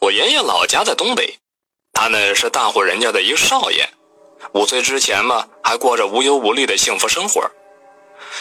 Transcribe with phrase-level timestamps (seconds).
[0.00, 1.38] 我爷爷老家在东北，
[1.92, 3.86] 他呢是大户人家的一少爷，
[4.54, 7.50] 五岁之前嘛还过着无忧无虑的幸福生活。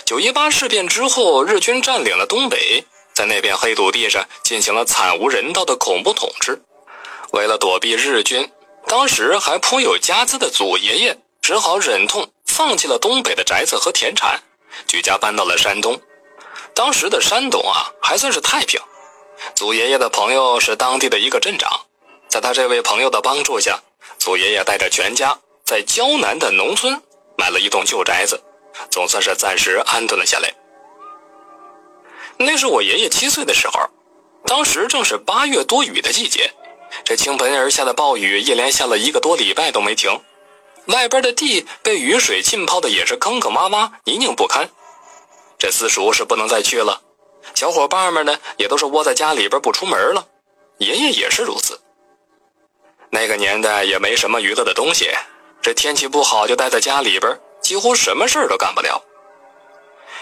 [0.06, 6.62] 九一八事变之后，日军占领了东北，在那片黑土地上进行了惨无人道的恐怖统治。
[7.34, 8.50] 为了躲避日军，
[8.88, 14.42] 当时还颇有家资的祖爷爷只好忍痛放弃了东北的宅子和田产，
[14.88, 16.00] 举家搬到了山东。
[16.74, 18.80] 当时的山东啊，还算是太平。
[19.56, 21.82] 祖爷爷的朋友是当地的一个镇长，
[22.28, 23.80] 在他这位朋友的帮助下，
[24.18, 27.02] 祖爷爷带着全家在胶南的农村
[27.38, 28.42] 买了一栋旧宅子，
[28.90, 30.54] 总算是暂时安顿了下来。
[32.38, 33.80] 那是我爷爷七岁的时候，
[34.46, 36.52] 当时正是八月多雨的季节，
[37.04, 40.22] 这倾盆而下的暴雨一连下了一个多礼拜都没停，
[40.88, 44.70] 外边的地被雨水浸泡的也是坑坑洼洼、泥泞不堪。
[45.58, 47.02] 这私塾是不能再去了。
[47.56, 50.26] 小伙伴们呢，也都是窝在家里边不出门了。
[50.78, 51.80] 爷爷也是如此。
[53.10, 55.10] 那个年代也没什么娱乐的东西，
[55.62, 59.04] 这天气不好就待在家里边，几乎什么事儿都干不了。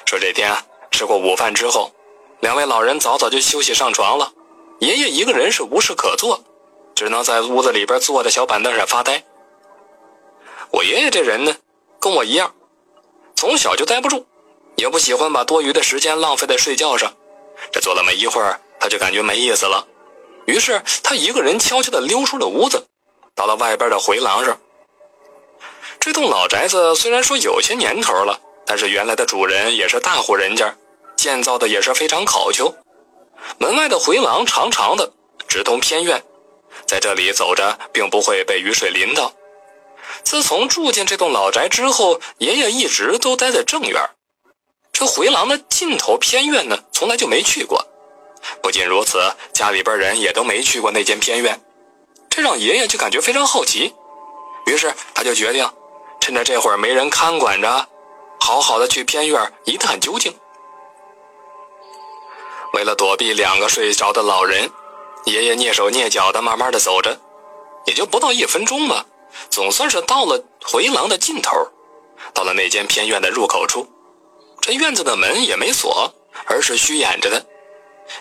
[0.06, 1.92] 说这天啊吃过午饭之后，
[2.40, 4.32] 两位老人早早就休息上床了，
[4.80, 6.44] 爷爷一个人是无事可做，
[6.96, 9.24] 只能在屋子里边坐在小板凳上发呆。
[10.72, 11.56] 我爷爷这人呢，
[12.00, 12.56] 跟我一样，
[13.36, 14.26] 从小就待不住。
[14.78, 17.12] 也不喜欢把多余的时间浪费在睡觉上，
[17.72, 19.86] 这坐了没一会儿，他就感觉没意思了。
[20.46, 22.86] 于是他一个人悄悄地溜出了屋子，
[23.36, 24.58] 到了外边的回廊上。
[26.00, 30.74] 这栋老宅子虽然说有些年头了，但是原来的主人也是大户人家，
[31.18, 32.74] 建造的也是非常考究。
[33.58, 35.12] 门外的回廊长长的，
[35.48, 36.24] 直通偏院，
[36.86, 39.34] 在这里走着并不会被雨水淋到。
[40.24, 44.02] 自从住进这栋老宅之后，爷爷一直都待在正院。
[45.00, 47.86] 这回廊的尽头偏院呢，从来就没去过。
[48.64, 49.20] 不仅如此，
[49.54, 51.62] 家里边人也都没去过那间偏院，
[52.32, 53.94] 这让爷爷就感觉非常好奇。
[54.66, 55.70] 于是他就决定，
[56.20, 57.88] 趁着这会儿没人看管着，
[58.40, 60.34] 好好的去偏院一探究竟。
[62.74, 64.68] 为了躲避两个睡着的老人，
[65.26, 67.16] 爷爷蹑手蹑脚的慢慢的走着，
[67.86, 69.06] 也就不到一分钟吧，
[69.52, 71.52] 总算是到了回廊的尽头，
[72.34, 73.88] 到了那间偏院的入口处。
[74.68, 76.14] 这院子的门也没锁，
[76.46, 77.46] 而是虚掩着的。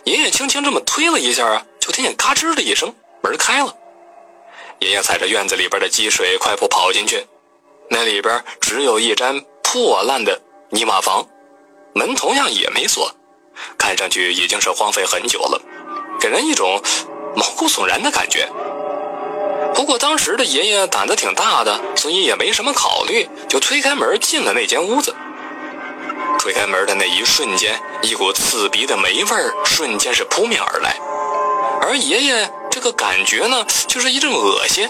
[0.05, 3.75] 爷爷轻轻这么推了一下啊，就听见嘎吱的一声，门开了。
[4.79, 7.27] 爷爷踩着院子里边的积水，快步跑进去。
[7.91, 10.41] 那里边只有一间破烂的
[10.71, 11.27] 泥瓦房，
[11.97, 13.13] 门同样也没锁，
[13.77, 15.61] 看上去已经是荒废很久了，
[16.21, 16.81] 给人一种
[17.35, 18.49] 毛骨悚然的感觉。
[19.75, 25.13] 不过当时的爷爷胆子挺大的，所以也没什么考虑，就推开门进了那间屋子。
[26.47, 30.97] 推开门的那一瞬间，一股刺鼻的霉味儿瞬间是扑面而来，
[31.83, 34.89] 而爷爷这个感觉呢，就是一阵恶心。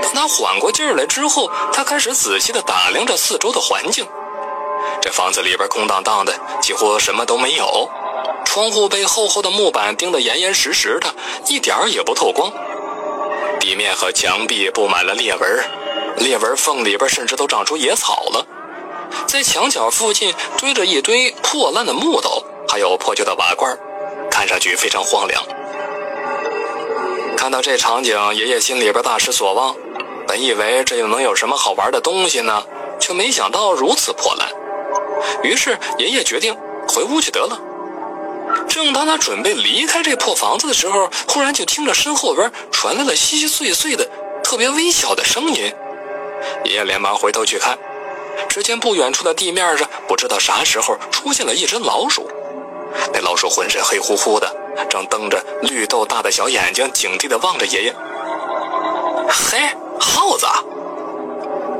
[0.00, 4.06] 等他缓过劲儿来之后，他开始仔细地打量着四周的环境。
[5.00, 7.90] 这房子里边空荡荡的，几乎什么都没有，
[8.44, 11.12] 窗户被厚厚的木板钉得严严实实的，
[11.48, 12.52] 一点儿也不透光。
[13.58, 15.64] 地面和墙壁布满了裂纹，
[16.18, 18.46] 裂纹缝里边甚至都长出野草了。
[19.26, 23.78] 在墙角附近堆着一堆破烂的木头，还有破旧的瓦罐，
[24.30, 25.42] 看上去非常荒凉。
[27.36, 29.74] 看到这场景，爷爷心里边大失所望。
[30.26, 32.64] 本以为这又能有什么好玩的东西呢，
[33.00, 34.48] 却没想到如此破烂。
[35.42, 36.56] 于是爷爷决定
[36.88, 37.60] 回屋去得了。
[38.68, 44.08] 正当他准备离开这破房子的时候，忽然就听着身后边传来了稀稀碎碎的、
[44.44, 45.72] 特别微小的声音。
[46.64, 47.76] 爷爷连忙回头去看。
[48.48, 52.28] 只见不远处的地面上，不知道啥时候出现了一只老鼠。
[53.12, 54.54] 那老鼠浑身黑乎乎的，
[54.88, 57.94] 正瞪着绿豆大的小眼睛，警惕地望着爷爷。
[59.28, 59.58] 嘿，
[59.98, 60.46] 耗子！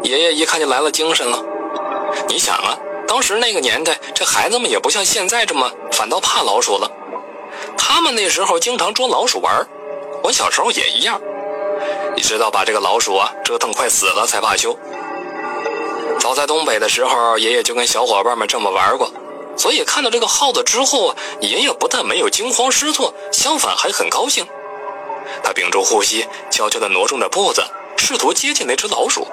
[0.03, 1.43] 爷爷一看就来了精神了。
[2.29, 2.77] 你想啊，
[3.07, 6.91] 当时那个年代，这孩子们也不像现在这么反倒怕老鼠了。
[7.77, 9.67] 他们那时候经常捉老鼠玩，
[10.23, 11.21] 我小时候也一样，
[12.17, 14.77] 一直到把这个老鼠啊折腾快死了才罢休。
[16.33, 19.13] 早在东北的时候，爷爷就跟小伙伴们这么玩过，
[19.55, 24.47] 所以看到这个耗子之后，爷爷不但没有惊慌失措，相反还很高兴。
[25.45, 27.63] 他屏住呼吸，悄悄地挪动着步子，
[27.99, 29.29] 试图接近那只老鼠。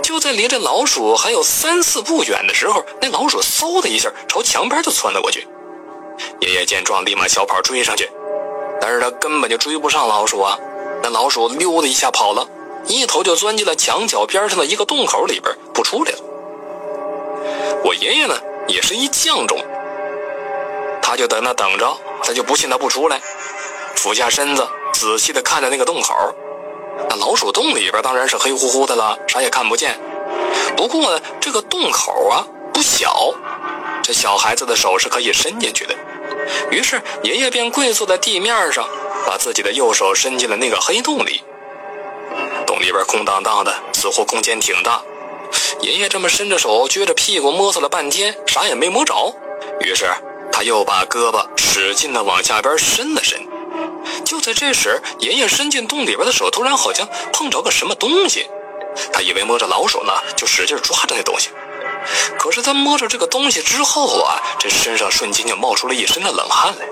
[0.00, 5.48] 就在离这老鼠还有三四步远的时候，那老鼠嗖的一下朝墙边就窜了过去。
[6.40, 8.08] 爷爷见状，立马小跑追上去，
[8.80, 10.56] 但是他根本就追不上老鼠啊！
[11.02, 12.46] 那老鼠溜的一下跑了。
[12.86, 16.18] 一头就钻进了墙角边上的一个洞口里边，不出来了。
[17.84, 18.34] 我爷爷呢，
[18.66, 19.56] 也是一犟种，
[21.00, 23.20] 他就在那等着，他就不信他不出来，
[23.94, 26.12] 俯下身子，仔细的看着那个洞口。
[27.08, 29.96] 那老鼠洞里边当然是黑乎乎的了，啥也看不见。
[30.76, 33.32] 不过这个洞口啊不小，
[34.02, 35.94] 这小孩子的手是可以伸进去的。
[36.72, 38.84] 于是爷爷便跪坐在地面上，
[39.24, 41.44] 把自己的右手伸进了那个黑洞里。
[42.66, 45.00] 洞里边空荡荡的，似乎空间挺大。
[45.80, 49.14] 爷爷这么伸着手，撅着屁股摸索了半天，啥也没摸着。
[49.80, 50.06] 于是
[50.52, 53.38] 他又把胳膊使劲地往下边伸了伸。
[54.24, 58.46] 就在这时，爷爷伸进洞里边的手突然好像碰着个什么东西，
[59.12, 61.50] 他以为摸着老鼠呢，就使劲抓着那东西。
[62.38, 66.86] 可是他摸着这个东西之后啊，这身上瞬间就冒出了一身的冷汗来，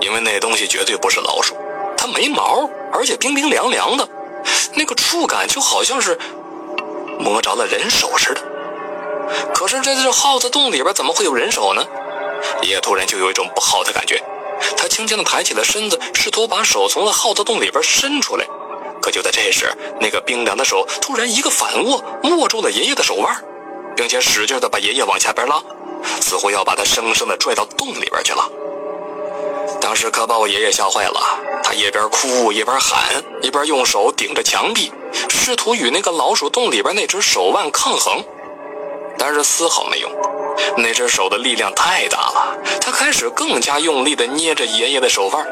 [0.00, 1.54] 因为那东西绝对不是老鼠，
[1.96, 4.08] 它没毛，而且冰冰凉凉的，
[4.74, 6.18] 那个触感就好像是
[7.22, 8.40] 摸着了人手似的。
[9.54, 11.84] 可是在这耗子洞里边怎么会有人手呢？
[12.62, 14.22] 爷爷突然就有一种不好的感觉。
[14.76, 18.46] 他轻轻地抬起了身子，试图把手从那耗子洞里边伸出来。
[19.00, 23.34] 可就在这时，那个冰凉的手突然一个反握，握住了爷爷的手腕，
[23.96, 25.62] 并且使劲地把爷爷往下边拉，
[26.20, 28.46] 似乎要把他生生地拽到洞里边去了。
[29.80, 31.20] 当时可把我爷爷吓坏了，
[31.62, 34.92] 他一边哭一边喊，一边用手顶着墙壁，
[35.28, 38.24] 试图与那个老鼠洞里边那只手腕抗衡，
[39.18, 40.10] 但是丝毫没用。
[40.76, 45.46] 那只手的力量太大了，他开始更加用力地捏着爷爷的手腕，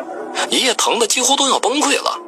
[0.51, 2.19] 爷爷疼得几乎都要崩溃了。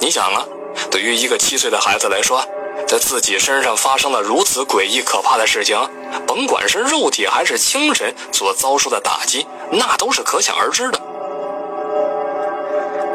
[0.00, 0.44] 你想啊，
[0.90, 2.44] 对于一个七岁的孩子来说，
[2.86, 5.78] 在自己身上发生了如此诡异可怕的事情，
[6.26, 11.00] 甭管是肉体还是精神所遭受的打击，那都是可想而知的。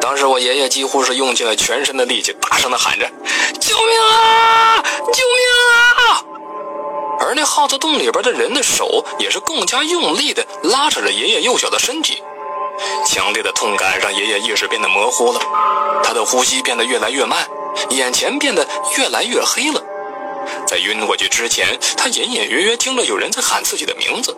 [0.10, 3.08] 当时我爷爷几乎是用尽了全身的力气，大声地喊着
[3.62, 4.84] ：“救命啊！
[5.14, 6.26] 救命啊！”
[7.22, 12.24] 而那耗子洞里边的人的手也是更加用力地拉扯着爷爷幼小的身体，
[13.06, 15.40] 强烈的痛感让爷爷意识变得模糊了，
[16.04, 17.48] 他的呼吸变得越来越慢，
[17.92, 18.68] 眼前变得
[18.98, 19.80] 越来越黑了。
[20.66, 24.36] 在晕过去之前，他隐隐约约听着有人在喊自己的名字，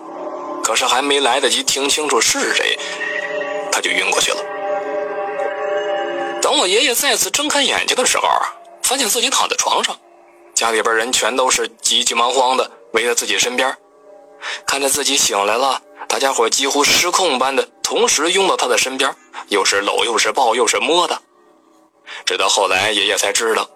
[0.66, 2.78] 可是还没来得及听清楚是谁，
[3.72, 4.44] 他就晕过去了。
[6.52, 8.54] 等我爷爷再次睁开眼睛的时候啊，
[8.84, 9.98] 发现自己躺在床上。
[10.54, 13.74] 家里边人全都是急急忙慌的围在自己身边，
[14.66, 19.16] 看着自己醒来了，大家伙几乎失控般的同时拥到他的身边，
[19.48, 21.22] 又是搂又是抱又是摸的。
[22.26, 23.70] 直到后来，爷爷才知道，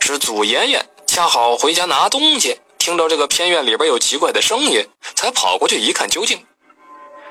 [0.00, 4.84] 是祖爷爷恰好回家拿东西，听到这个偏院里边有奇怪的声音，
[5.14, 6.44] 才跑过去一看究竟。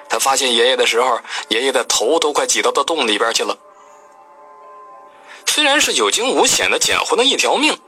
[0.07, 1.19] 他发现爷爷的时候，
[1.50, 3.57] 爷爷的头都快挤到到洞里边去了。
[5.56, 7.80] 虽然是有惊无险的捡回了一条命。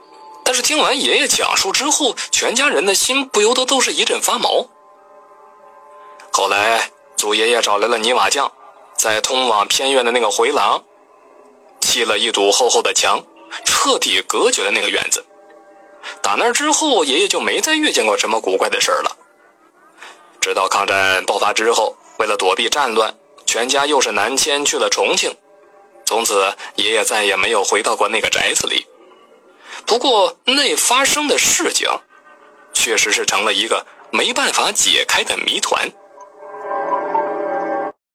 [0.45, 4.65] 但是听完爷爷讲述之后，全家人的心不由得都是一阵发毛。
[6.31, 8.49] 后来，祖爷爷找来了泥瓦匠，
[8.95, 10.81] 在通往偏院的那个回廊
[11.81, 13.21] 砌了一堵厚厚的墙，
[13.65, 15.25] 彻底隔绝了那个院子。
[16.21, 19.17] 打那之后，爷爷就没再遇见过什么古怪的事了。
[20.39, 23.13] 直到抗战爆发之后，为了躲避战乱，
[23.45, 25.35] 全家又是南迁去了重庆。
[26.07, 28.87] 从此，爷爷再也没有回到过那个宅子里。
[29.85, 31.89] 不过，那发生的事情，
[32.73, 35.91] 确实是成了一个没办法解开的谜团。